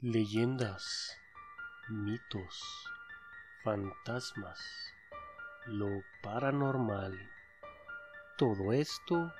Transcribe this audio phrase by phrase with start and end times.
[0.00, 1.10] Leyendas,
[1.88, 2.62] mitos,
[3.64, 4.60] fantasmas,
[5.66, 5.88] lo
[6.22, 7.18] paranormal,
[8.36, 9.32] todo esto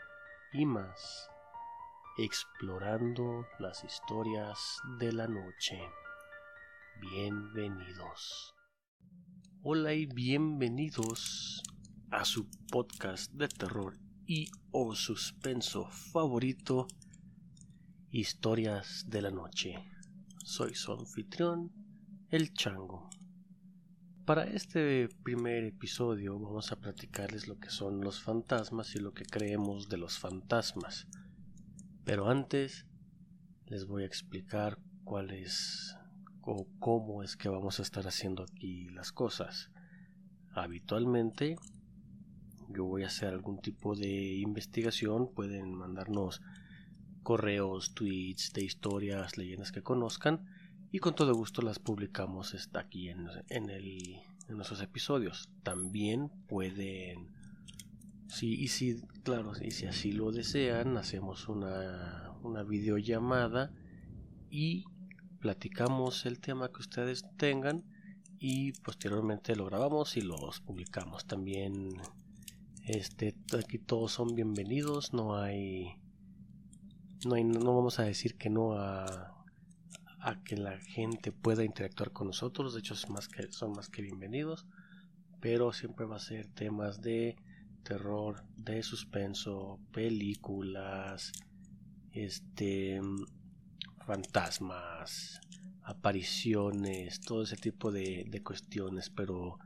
[0.52, 1.30] y más,
[2.16, 4.58] explorando las historias
[4.98, 5.78] de la noche.
[7.02, 8.52] Bienvenidos.
[9.62, 11.62] Hola y bienvenidos
[12.10, 13.96] a su podcast de terror
[14.26, 16.88] y o suspenso favorito,
[18.10, 19.97] Historias de la Noche
[20.48, 21.70] soy su anfitrión,
[22.30, 23.10] el Chango.
[24.24, 29.26] Para este primer episodio vamos a platicarles lo que son los fantasmas y lo que
[29.26, 31.06] creemos de los fantasmas.
[32.06, 32.86] Pero antes
[33.66, 35.94] les voy a explicar cuál es
[36.40, 39.70] o cómo es que vamos a estar haciendo aquí las cosas.
[40.54, 41.56] Habitualmente
[42.70, 46.40] yo voy a hacer algún tipo de investigación, pueden mandarnos
[47.28, 50.46] correos, tweets de historias, leyendas que conozcan
[50.90, 55.50] y con todo gusto las publicamos aquí en, en, el, en nuestros episodios.
[55.62, 57.28] También pueden,
[58.28, 63.74] sí, y si, claro, y si así lo desean, hacemos una, una videollamada
[64.50, 64.86] y
[65.38, 67.84] platicamos el tema que ustedes tengan
[68.38, 71.26] y posteriormente lo grabamos y los publicamos.
[71.26, 71.90] También
[72.86, 75.98] este aquí todos son bienvenidos, no hay
[77.24, 79.34] no, no vamos a decir que no a,
[80.20, 82.74] a, que la gente pueda interactuar con nosotros.
[82.74, 84.66] De hecho, más que, son más que bienvenidos.
[85.40, 87.36] Pero siempre va a ser temas de
[87.84, 91.32] terror, de suspenso, películas,
[92.12, 93.00] este,
[94.04, 95.40] fantasmas,
[95.82, 99.10] apariciones, todo ese tipo de, de cuestiones.
[99.10, 99.58] Pero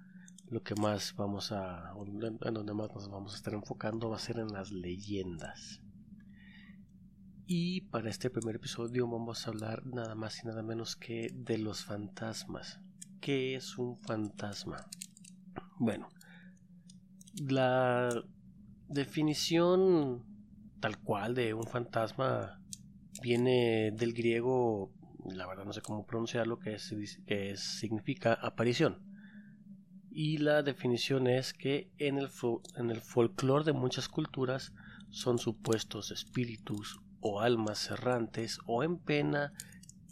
[0.48, 4.20] lo que más vamos a, en donde más nos vamos a estar enfocando va a
[4.20, 5.80] ser en las leyendas.
[7.46, 11.58] Y para este primer episodio vamos a hablar nada más y nada menos que de
[11.58, 12.80] los fantasmas.
[13.20, 14.86] ¿Qué es un fantasma?
[15.78, 16.08] Bueno,
[17.48, 18.08] la
[18.88, 20.24] definición
[20.80, 22.60] tal cual de un fantasma
[23.22, 24.92] viene del griego,
[25.24, 26.94] la verdad no sé cómo pronunciarlo, que, es,
[27.26, 29.02] que significa aparición.
[30.12, 32.28] Y la definición es que en el,
[32.76, 34.72] en el folclore de muchas culturas
[35.10, 39.52] son supuestos espíritus o almas errantes o en pena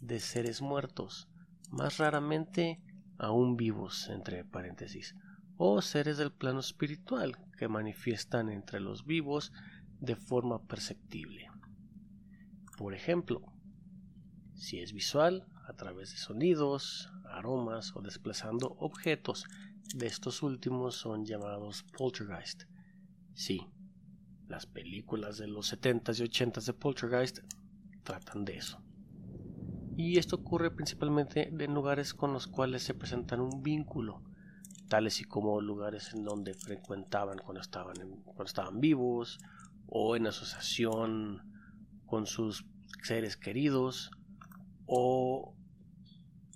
[0.00, 1.28] de seres muertos,
[1.68, 2.80] más raramente
[3.18, 5.14] aún vivos, entre paréntesis,
[5.56, 9.52] o seres del plano espiritual que manifiestan entre los vivos
[9.98, 11.50] de forma perceptible.
[12.78, 13.42] Por ejemplo,
[14.54, 19.44] si es visual, a través de sonidos, aromas o desplazando objetos,
[19.94, 22.62] de estos últimos son llamados poltergeist.
[23.34, 23.66] Sí,
[24.50, 27.38] las películas de los 70s y 80s de Poltergeist
[28.02, 28.82] tratan de eso.
[29.96, 34.22] Y esto ocurre principalmente en lugares con los cuales se presentan un vínculo,
[34.88, 37.94] tales y como lugares en donde frecuentaban cuando estaban,
[38.24, 39.38] cuando estaban vivos
[39.86, 41.42] o en asociación
[42.06, 42.66] con sus
[43.02, 44.10] seres queridos
[44.86, 45.54] o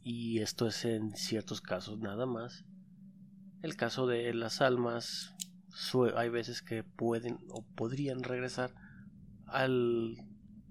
[0.03, 2.65] y esto es en ciertos casos nada más
[3.63, 5.34] el caso de las almas
[6.17, 8.75] hay veces que pueden o podrían regresar
[9.47, 10.17] al,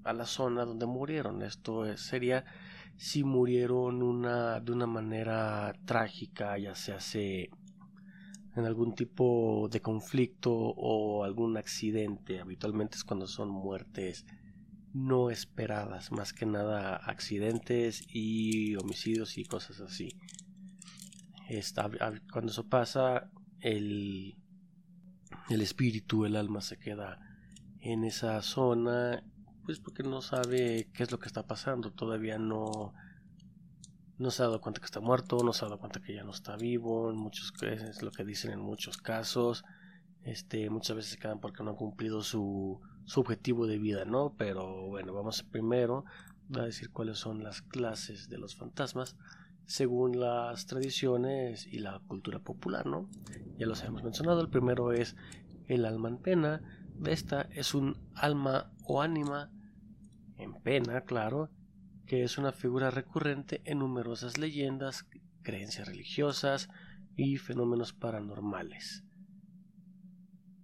[0.04, 1.42] a la zona donde murieron.
[1.42, 2.46] Esto sería
[2.98, 7.50] si murieron una, de una manera trágica, ya se hace
[8.56, 12.40] en algún tipo de conflicto o algún accidente.
[12.40, 14.26] Habitualmente es cuando son muertes
[14.94, 20.10] no esperadas, más que nada accidentes y homicidios y cosas así.
[22.32, 24.36] cuando eso pasa, el,
[25.50, 27.20] el espíritu, el alma se queda
[27.82, 29.24] en esa zona,
[29.66, 32.94] pues porque no sabe qué es lo que está pasando, todavía no
[34.18, 36.24] no se ha dado cuenta que está muerto, no se ha dado cuenta que ya
[36.24, 39.66] no está vivo, en muchos es lo que dicen en muchos casos,
[40.24, 44.36] este muchas veces se quedan porque no han cumplido su, su objetivo de vida, ¿no?
[44.38, 46.06] Pero bueno, vamos primero
[46.56, 49.18] a decir cuáles son las clases de los fantasmas
[49.66, 53.10] según las tradiciones y la cultura popular, ¿no?
[53.58, 55.16] Ya los hemos mencionado, el primero es
[55.68, 56.62] el alma en pena,
[57.06, 59.52] esta es un alma o ánima
[60.38, 61.50] en pena, claro,
[62.06, 65.06] que es una figura recurrente en numerosas leyendas,
[65.42, 66.70] creencias religiosas
[67.16, 69.04] y fenómenos paranormales.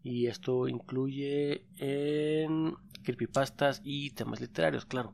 [0.04, 2.74] Y esto incluye en
[3.04, 5.14] creepypastas y temas literarios, claro.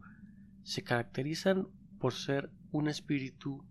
[0.63, 1.67] Se caracterizan
[1.99, 3.65] por ser un espíritu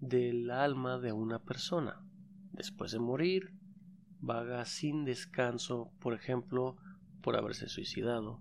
[0.00, 2.00] del alma de una persona.
[2.52, 3.52] Después de morir,
[4.20, 6.76] vaga sin descanso, por ejemplo,
[7.22, 8.40] por haberse suicidado,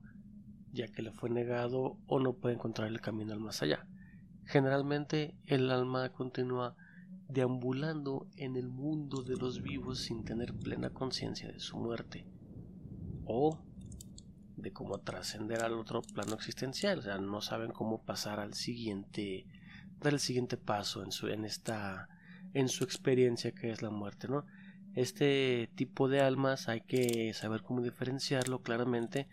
[0.72, 3.88] ya que le fue negado o no puede encontrar el camino al más allá.
[4.46, 6.76] Generalmente el alma continúa
[7.30, 12.28] deambulando en el mundo de los vivos sin tener plena conciencia de su muerte
[13.26, 13.64] o
[14.58, 19.48] de cómo trascender al otro plano existencial, o sea, no saben cómo pasar al siguiente,
[20.04, 22.10] dar el siguiente paso en su, en esta,
[22.54, 24.46] en su experiencia que es la muerte, ¿no?
[24.96, 29.28] Este tipo de almas hay que saber cómo diferenciarlo claramente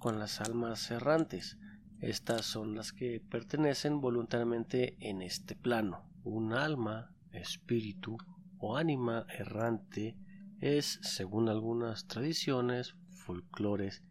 [0.00, 1.56] con las almas errantes.
[2.00, 6.10] Estas son las que pertenecen voluntariamente en este plano.
[6.24, 8.18] Un alma, espíritu
[8.58, 10.16] o ánima errante
[10.60, 14.02] es, según algunas tradiciones, folclores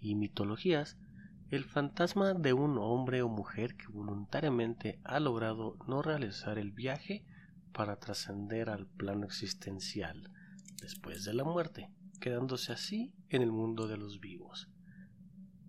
[0.00, 0.96] y mitologías,
[1.50, 7.24] el fantasma de un hombre o mujer que voluntariamente ha logrado no realizar el viaje
[7.72, 10.30] para trascender al plano existencial
[10.80, 11.90] después de la muerte,
[12.20, 14.68] quedándose así en el mundo de los vivos.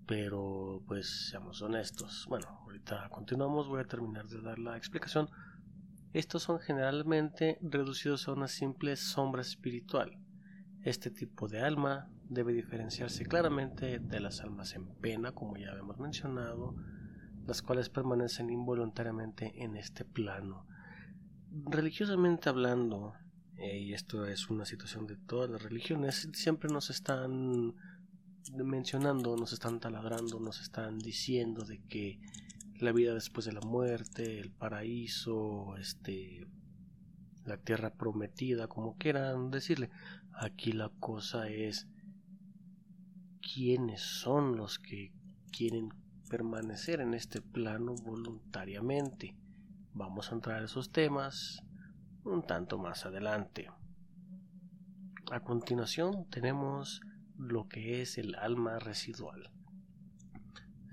[0.05, 2.25] Pero, pues, seamos honestos.
[2.27, 5.29] Bueno, ahorita continuamos, voy a terminar de dar la explicación.
[6.11, 10.19] Estos son generalmente reducidos a una simple sombra espiritual.
[10.81, 15.97] Este tipo de alma debe diferenciarse claramente de las almas en pena, como ya hemos
[15.97, 16.75] mencionado,
[17.47, 20.67] las cuales permanecen involuntariamente en este plano.
[21.51, 23.13] Religiosamente hablando,
[23.57, 27.73] eh, y esto es una situación de todas las religiones, siempre nos están
[28.53, 32.19] mencionando, nos están taladrando, nos están diciendo de que
[32.79, 36.47] la vida después de la muerte, el paraíso, este
[37.45, 39.89] la tierra prometida, como quieran decirle.
[40.33, 41.87] Aquí la cosa es
[43.53, 45.11] quiénes son los que
[45.51, 45.89] quieren
[46.29, 49.35] permanecer en este plano voluntariamente.
[49.93, 51.63] Vamos a entrar a esos temas
[52.23, 53.69] un tanto más adelante.
[55.31, 57.01] A continuación tenemos
[57.37, 59.51] lo que es el alma residual.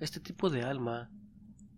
[0.00, 1.10] Este tipo de alma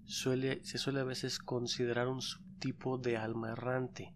[0.05, 4.15] suele, se suele a veces considerar un subtipo de alma errante.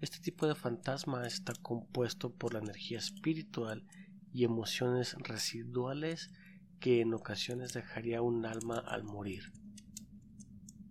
[0.00, 3.86] Este tipo de fantasma está compuesto por la energía espiritual
[4.36, 6.30] y emociones residuales
[6.78, 9.52] que en ocasiones dejaría un alma al morir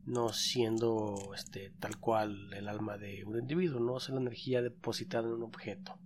[0.06, 5.27] no siendo este, tal cual el alma de un individuo, no es la energía depositada
[5.27, 5.97] en un objeto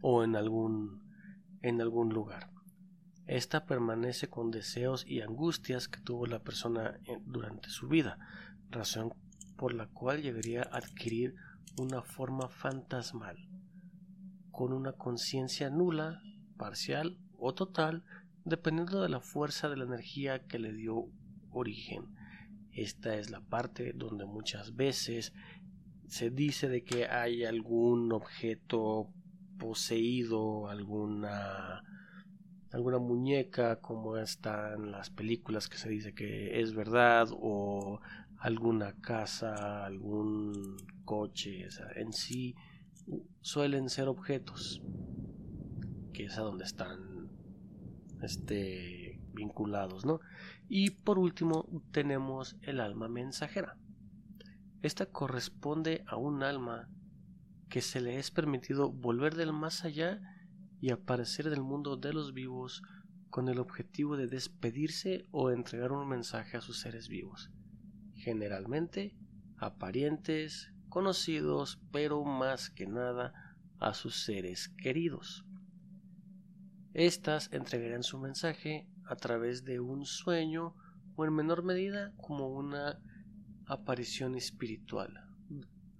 [0.00, 1.02] o en algún,
[1.62, 2.50] en algún lugar.
[3.26, 8.18] Esta permanece con deseos y angustias que tuvo la persona durante su vida,
[8.70, 9.12] razón
[9.56, 11.34] por la cual llegaría a adquirir
[11.76, 13.36] una forma fantasmal,
[14.52, 16.22] con una conciencia nula,
[16.58, 18.04] parcial o total,
[18.44, 21.06] dependiendo de la fuerza de la energía que le dio
[21.50, 22.04] origen.
[22.72, 25.32] Esta es la parte donde muchas veces
[26.06, 29.08] se dice de que hay algún objeto
[29.58, 31.82] poseído, alguna
[32.70, 38.00] alguna muñeca como están las películas que se dice que es verdad o
[38.38, 41.66] alguna casa, algún coche,
[41.96, 42.54] en sí
[43.40, 44.82] suelen ser objetos
[46.18, 47.30] que es a donde están
[48.22, 50.18] este vinculados, ¿no?
[50.68, 53.78] Y por último tenemos el alma mensajera.
[54.82, 56.88] Esta corresponde a un alma
[57.68, 60.20] que se le es permitido volver del más allá
[60.80, 62.82] y aparecer del mundo de los vivos
[63.30, 67.52] con el objetivo de despedirse o entregar un mensaje a sus seres vivos,
[68.16, 69.14] generalmente
[69.56, 75.44] a parientes, conocidos, pero más que nada a sus seres queridos.
[76.98, 80.74] Estas entregarán su mensaje a través de un sueño
[81.14, 82.98] o en menor medida como una
[83.66, 85.24] aparición espiritual.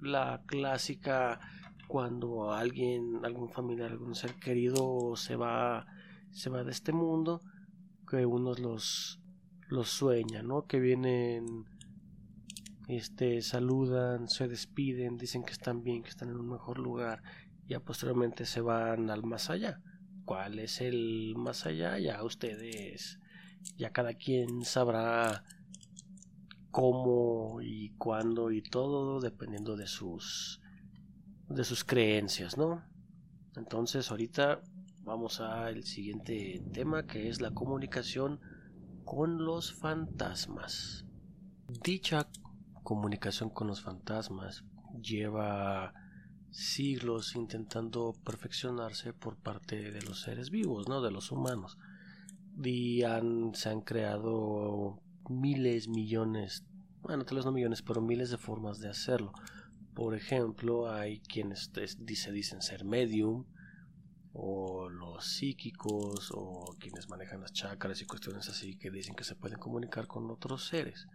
[0.01, 1.39] La clásica
[1.87, 5.87] cuando alguien, algún familiar, algún ser querido se va,
[6.33, 7.43] se va de este mundo,
[8.11, 9.21] que unos los,
[9.69, 10.67] los sueña, ¿no?
[10.67, 11.65] Que vienen,
[12.89, 17.23] este, saludan, se despiden, dicen que están bien, que están en un mejor lugar,
[17.69, 19.81] y posteriormente se van al más allá
[20.29, 23.19] cuál es el más allá, ya ustedes,
[23.79, 25.43] ya cada quien sabrá
[26.71, 30.61] cómo y cuándo y todo dependiendo de sus
[31.49, 32.85] de sus creencias, ¿no?
[33.57, 34.61] Entonces ahorita
[35.03, 38.39] vamos al siguiente tema que es la comunicación
[39.07, 41.07] con los fantasmas.
[41.83, 42.29] Dicha
[42.83, 44.63] comunicación con los fantasmas
[45.01, 45.95] lleva
[46.51, 51.03] siglos intentando perfeccionarse por parte de los seres vivos, ¿no?
[51.03, 51.79] De los humanos.
[52.63, 53.03] Y
[53.55, 56.65] se han creado miles, millones,
[57.03, 59.33] bueno, tal vez no millones, pero miles de formas de hacerlo.
[59.95, 63.45] Por ejemplo, hay quienes se dicen ser medium,
[64.33, 69.35] o los psíquicos, o quienes manejan las chakras y cuestiones así que dicen que se
[69.35, 71.09] pueden comunicar con otros seres.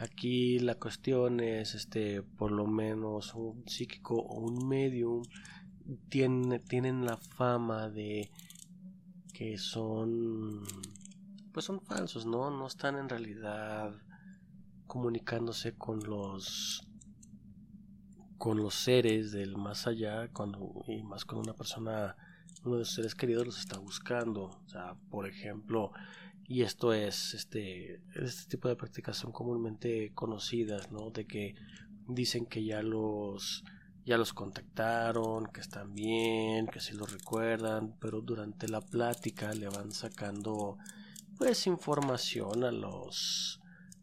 [0.00, 5.22] Aquí la cuestión es, este, por lo menos un psíquico o un medium
[6.08, 8.30] tiene, tienen la fama de
[9.34, 10.62] que son,
[11.52, 12.50] pues son falsos, ¿no?
[12.50, 13.92] No están en realidad
[14.86, 16.86] comunicándose con los
[18.38, 22.16] con los seres del más allá cuando y más cuando una persona
[22.64, 25.92] uno de sus seres queridos los está buscando o sea por ejemplo
[26.50, 31.54] y esto es este este tipo de prácticas son comúnmente conocidas no de que
[32.08, 33.62] dicen que ya los
[34.04, 39.68] ya los contactaron que están bien que sí los recuerdan pero durante la plática le
[39.68, 40.76] van sacando
[41.38, 43.60] pues información a los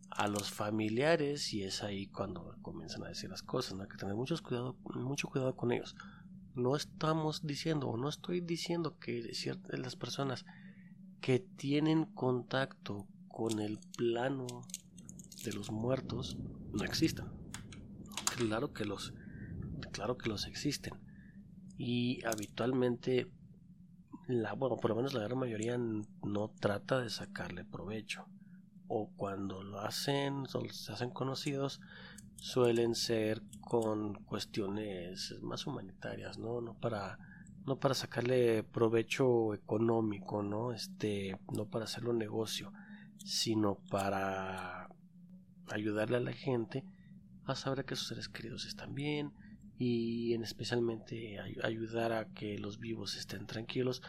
[0.10, 3.98] a los familiares y es ahí cuando comienzan a decir las cosas no hay que
[3.98, 5.96] tener mucho cuidado mucho cuidado con ellos.
[6.56, 10.44] No estamos diciendo o no estoy diciendo que ciertas las personas
[11.22, 14.48] que tienen contacto con el plano
[15.44, 16.38] de los muertos
[16.74, 17.32] no existan.
[18.36, 19.14] Claro que los,
[19.92, 20.94] claro que los existen.
[21.78, 23.32] Y habitualmente,
[24.28, 28.26] la, bueno, por lo menos la gran mayoría no trata de sacarle provecho.
[28.88, 31.82] O cuando lo hacen, se hacen conocidos,
[32.38, 36.62] suelen ser con cuestiones más humanitarias, ¿no?
[36.62, 37.20] No para
[37.68, 40.72] no para sacarle provecho económico, ¿no?
[40.72, 42.72] Este, no para hacerlo negocio,
[43.18, 44.90] sino para
[45.70, 46.86] ayudarle a la gente
[47.44, 49.34] a saber que sus seres queridos están bien
[49.78, 54.02] y en especialmente ayudar a que los vivos estén tranquilos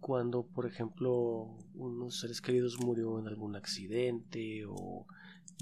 [0.00, 5.06] cuando por ejemplo unos seres queridos murió en algún accidente o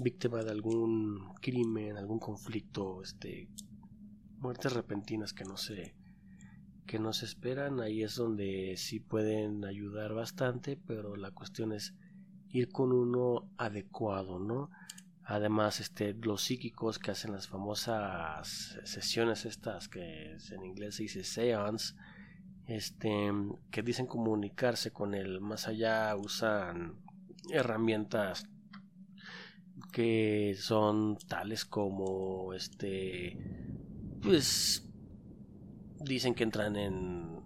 [0.03, 3.47] víctima de algún crimen, algún conflicto, este
[4.39, 6.00] muertes repentinas que no se
[6.91, 11.93] que no se esperan, ahí es donde sí pueden ayudar bastante, pero la cuestión es
[12.49, 14.69] ir con uno adecuado, ¿no?
[15.23, 21.23] Además, este, los psíquicos que hacen las famosas sesiones estas que en inglés se dice
[21.23, 21.95] seance,
[22.67, 23.31] este,
[23.71, 26.99] que dicen comunicarse con el más allá, usan
[27.53, 28.49] herramientas
[29.93, 33.37] que son tales como este,
[34.21, 34.90] pues
[36.03, 37.41] dicen que entran en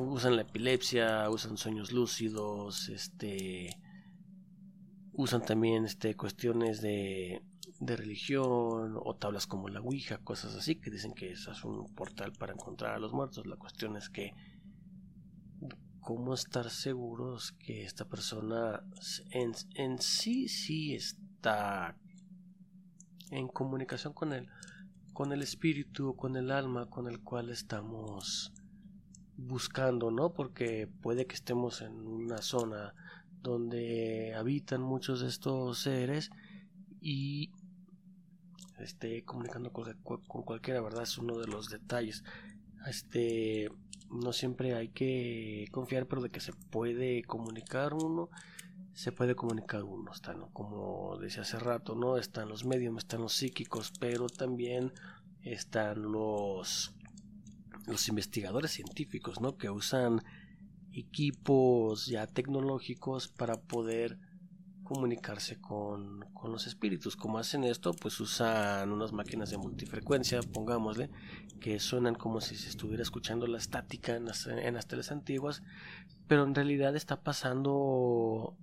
[0.00, 3.78] usan la epilepsia, usan sueños lúcidos, este
[5.12, 7.40] usan también este cuestiones de,
[7.78, 12.32] de religión o tablas como la Ouija, cosas así que dicen que es un portal
[12.32, 13.46] para encontrar a los muertos.
[13.46, 14.32] La cuestión es que
[16.00, 18.82] cómo estar seguros que esta persona
[19.30, 21.96] en, en sí sí está
[23.30, 24.48] en comunicación con él
[25.14, 28.52] con el espíritu, con el alma con el cual estamos
[29.36, 30.32] buscando, ¿no?
[30.32, 32.94] Porque puede que estemos en una zona
[33.40, 36.30] donde habitan muchos de estos seres
[37.00, 37.50] y
[38.78, 41.04] esté comunicando con, con, cualquiera, ¿verdad?
[41.04, 42.24] Es uno de los detalles.
[42.86, 43.70] Este,
[44.10, 48.30] no siempre hay que confiar, pero de que se puede comunicar uno
[48.94, 52.16] se puede comunicar uno, están, como decía hace rato, ¿no?
[52.16, 54.92] Están los medios, están los psíquicos, pero también
[55.42, 56.94] están los
[57.86, 59.56] los investigadores científicos, ¿no?
[59.58, 60.22] Que usan
[60.92, 64.18] equipos ya tecnológicos para poder
[64.84, 67.16] comunicarse con, con, los espíritus.
[67.16, 67.92] Como hacen esto?
[67.92, 71.10] Pues usan unas máquinas de multifrecuencia, pongámosle,
[71.60, 75.62] que suenan como si se estuviera escuchando la estática en las, en las teles antiguas,
[76.28, 78.56] pero en realidad está pasando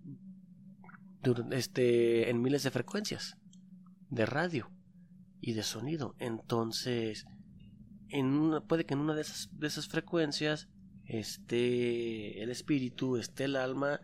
[1.51, 3.38] este, en miles de frecuencias
[4.10, 4.72] de radio
[5.42, 6.16] y de sonido.
[6.20, 7.25] Entonces,
[8.10, 10.70] en una, puede que en una de esas, de esas frecuencias
[11.06, 14.00] esté el espíritu, esté el alma,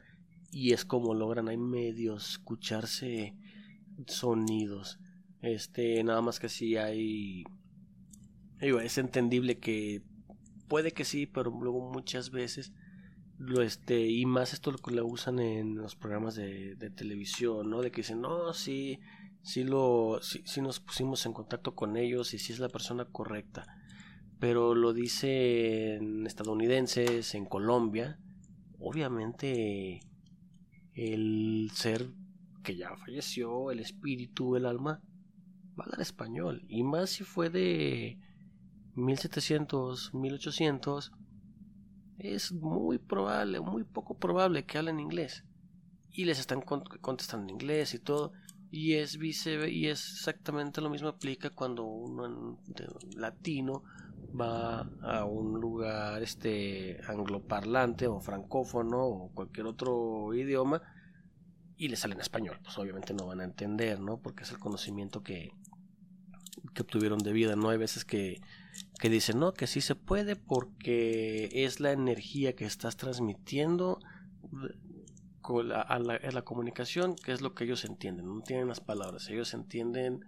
[0.51, 3.35] y es como logran ahí medios escucharse
[4.07, 4.99] sonidos.
[5.41, 7.43] Este, nada más que si hay.
[8.59, 10.01] es entendible que
[10.67, 12.73] puede que sí, pero luego muchas veces
[13.37, 17.81] lo este y más esto lo que lo usan en los programas de, televisión no
[17.81, 18.99] de que dicen no sí
[19.43, 23.67] sí lo sí, nos pusimos en contacto con ellos y sí es la persona correcta
[24.39, 28.19] pero lo dicen estadounidenses en Colombia
[28.79, 29.99] obviamente
[30.97, 32.09] el ser
[32.63, 35.01] que ya falleció el espíritu el alma
[35.79, 38.19] va a hablar español y más si fue de
[38.95, 41.11] 1700 1800
[42.17, 45.43] es muy probable, muy poco probable que hablen inglés.
[46.09, 48.31] Y les están contestando en inglés y todo.
[48.71, 52.59] Y es vice y es exactamente lo mismo aplica cuando uno
[53.15, 53.83] latino
[54.39, 60.81] va a un lugar este angloparlante o francófono o cualquier otro idioma
[61.77, 64.19] y le sale en español, pues obviamente no van a entender, ¿no?
[64.19, 65.51] Porque es el conocimiento que,
[66.73, 67.69] que obtuvieron de vida, ¿no?
[67.69, 68.41] Hay veces que,
[68.99, 73.99] que dicen, no, que sí se puede porque es la energía que estás transmitiendo
[75.43, 79.29] a la, a la comunicación, que es lo que ellos entienden, no tienen las palabras,
[79.29, 80.25] ellos entienden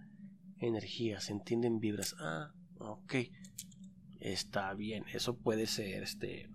[0.59, 2.15] energía, se entienden vibras.
[2.19, 3.15] Ah, ok,
[4.19, 6.49] está bien, eso puede ser, este,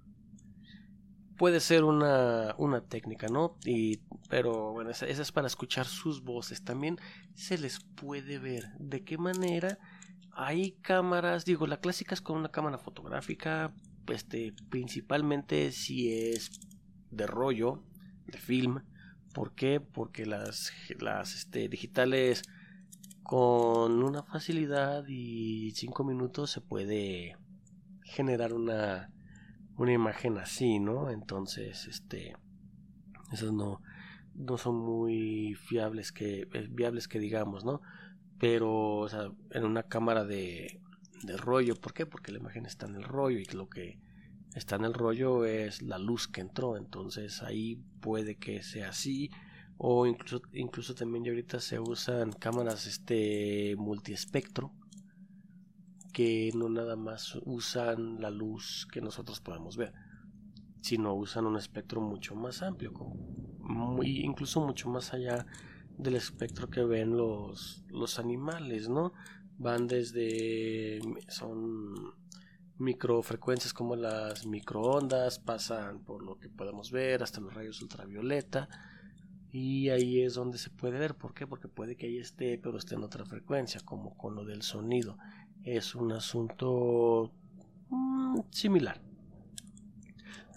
[1.36, 3.56] puede ser una, una técnica, ¿no?
[3.64, 6.64] Y, pero bueno, esa, es para escuchar sus voces.
[6.64, 6.98] También
[7.34, 9.78] se les puede ver de qué manera
[10.36, 13.72] hay cámaras, digo, la clásica es con una cámara fotográfica,
[14.08, 16.50] este, principalmente si es
[17.10, 17.82] de rollo,
[18.26, 18.82] de film.
[19.32, 19.80] ¿Por qué?
[19.80, 22.42] Porque las, las este, digitales
[23.22, 27.36] con una facilidad y cinco minutos se puede
[28.04, 29.10] generar una
[29.76, 31.10] una imagen así, ¿no?
[31.10, 32.36] Entonces, este,
[33.32, 33.80] esas no,
[34.34, 37.80] no son muy fiables que, eh, viables que digamos, ¿no?
[38.38, 40.80] Pero, o sea, en una cámara de,
[41.22, 42.06] de rollo, ¿por qué?
[42.06, 43.98] Porque la imagen está en el rollo y lo que
[44.54, 49.30] está en el rollo es la luz que entró, entonces ahí puede que sea así
[49.76, 54.72] o incluso incluso también ya ahorita se usan cámaras este multiespectro
[56.14, 59.92] que no nada más usan la luz que nosotros podemos ver,
[60.80, 62.92] sino usan un espectro mucho más amplio,
[63.58, 65.44] muy, incluso mucho más allá
[65.98, 69.12] del espectro que ven los, los animales, ¿no?
[69.58, 72.14] Van desde, son
[72.78, 78.68] microfrecuencias como las microondas, pasan por lo que podemos ver hasta los rayos ultravioleta,
[79.50, 81.14] y ahí es donde se puede ver.
[81.14, 81.46] ¿Por qué?
[81.46, 85.16] Porque puede que ahí esté, pero esté en otra frecuencia, como con lo del sonido
[85.64, 87.32] es un asunto
[87.88, 89.00] mm, similar.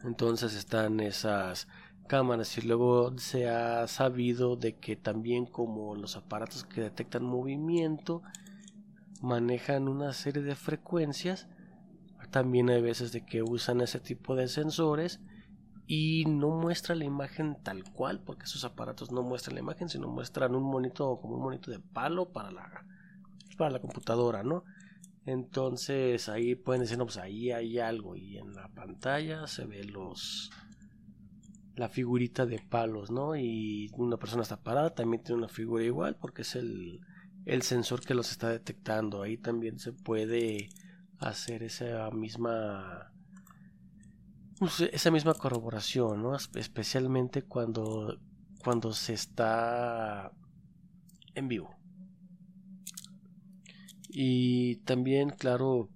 [0.04, 1.68] Entonces están esas
[2.08, 8.22] cámaras y luego se ha sabido de que también como los aparatos que detectan movimiento
[9.22, 11.48] manejan una serie de frecuencias,
[12.32, 15.20] también hay veces de que usan ese tipo de sensores
[15.88, 20.08] y no muestra la imagen tal cual, porque esos aparatos no muestran la imagen, sino
[20.10, 22.86] muestran un monito como un monito de palo para la
[23.58, 24.64] para la computadora, ¿no?
[25.28, 28.16] Entonces ahí pueden decir, no, pues ahí hay algo.
[28.16, 30.50] Y en la pantalla se ve los
[31.76, 33.36] la figurita de palos, ¿no?
[33.36, 37.02] Y una persona está parada, también tiene una figura igual porque es el,
[37.46, 39.22] el sensor que los está detectando.
[39.22, 40.70] Ahí también se puede
[41.20, 43.12] hacer esa misma
[44.92, 46.36] esa misma corroboración, ¿no?
[46.56, 48.18] Especialmente cuando
[48.64, 50.32] cuando se está
[51.36, 51.77] en vivo.
[54.20, 55.92] Y también, claro,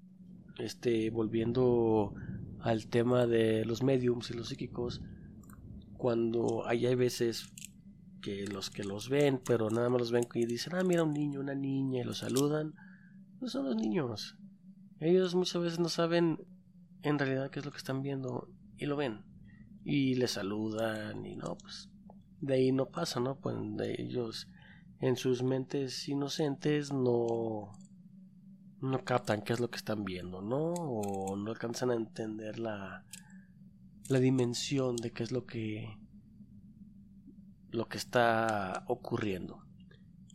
[0.60, 2.14] este, volviendo
[2.60, 5.02] al tema de los mediums y los psíquicos,
[5.98, 7.52] cuando hay, hay veces
[8.22, 11.14] que los que los ven, pero nada más los ven y dicen, ah, mira un
[11.14, 12.76] niño, una niña, y los saludan,
[13.40, 14.38] no son los niños.
[15.00, 16.38] Ellos muchas veces no saben
[17.02, 19.26] en realidad qué es lo que están viendo y lo ven.
[19.84, 21.90] Y les saludan y no, pues
[22.40, 23.40] de ahí no pasa, ¿no?
[23.40, 24.48] Pues de ellos
[25.00, 27.72] en sus mentes inocentes no
[28.82, 30.74] no captan qué es lo que están viendo, ¿no?
[30.74, 33.06] O no alcanzan a entender la,
[34.08, 35.98] la dimensión de qué es lo que
[37.70, 39.63] lo que está ocurriendo.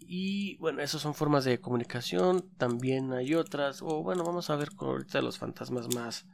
[0.00, 4.70] Y bueno, esas son formas de comunicación, también hay otras, o bueno, vamos a ver
[4.78, 6.24] ahorita los fantasmas más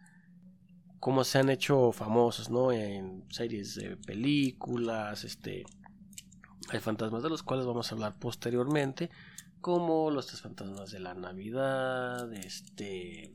[1.00, 2.70] cómo se han hecho famosos, ¿no?
[2.70, 5.64] En series de películas, este
[6.68, 9.10] hay fantasmas de los cuales vamos a hablar posteriormente
[9.62, 13.32] como los tres fantasmas de la Navidad, este,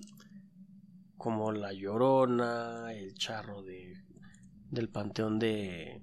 [1.17, 4.03] como la Llorona, el charro de,
[4.69, 6.01] del Panteón de,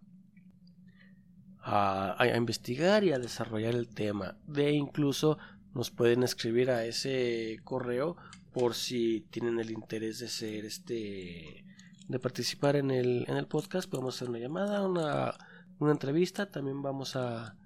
[1.61, 4.37] a, a investigar y a desarrollar el tema.
[4.47, 5.39] De incluso
[5.77, 8.17] nos pueden escribir a ese correo
[8.55, 11.67] por si tienen el interés de ser este
[12.09, 13.91] de participar en el, en el podcast.
[13.91, 15.35] Podemos hacer una llamada una,
[15.79, 16.51] una entrevista.
[16.51, 17.57] También vamos a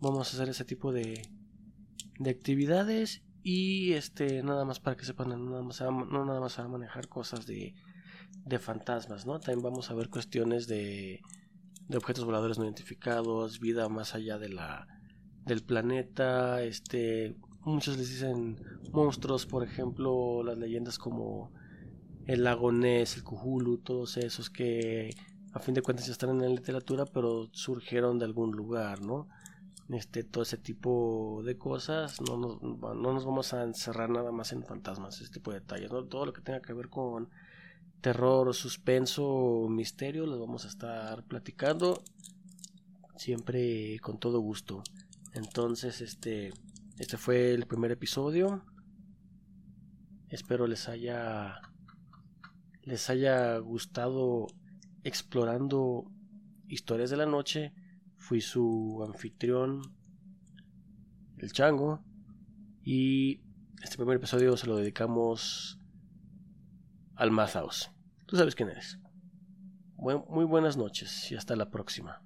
[0.00, 1.22] vamos a hacer ese tipo de,
[2.18, 3.22] de actividades.
[3.44, 7.46] Y este, nada más para que sepan, nada más, no nada más a manejar cosas
[7.46, 7.76] de,
[8.44, 9.38] de fantasmas, ¿no?
[9.38, 11.20] También vamos a ver cuestiones de,
[11.86, 14.93] de objetos voladores no identificados, vida más allá de la
[15.44, 18.56] del planeta, este, muchos les dicen
[18.92, 21.52] monstruos, por ejemplo, las leyendas como
[22.26, 25.14] el lago Ness, el Cthulhu, todos esos que
[25.52, 29.28] a fin de cuentas ya están en la literatura, pero surgieron de algún lugar, ¿no?
[29.92, 32.20] este, todo ese tipo de cosas.
[32.20, 35.90] No nos, no vamos a encerrar nada más en fantasmas, este tipo de detalles.
[35.90, 37.28] Todo lo que tenga que ver con
[38.00, 42.02] terror, suspenso, misterio, los vamos a estar platicando
[43.16, 44.82] siempre con todo gusto.
[45.34, 46.52] Entonces, este,
[46.98, 48.64] este fue el primer episodio.
[50.28, 51.60] Espero les haya
[52.82, 54.46] les haya gustado
[55.02, 56.04] explorando
[56.68, 57.72] historias de la noche
[58.16, 59.82] Fui su anfitrión,
[61.36, 62.02] el chango.
[62.82, 63.42] Y
[63.82, 65.78] este primer episodio se lo dedicamos
[67.16, 67.90] al Mazaos.
[68.24, 68.98] Tú sabes quién eres.
[69.98, 72.22] muy buenas noches y hasta la próxima.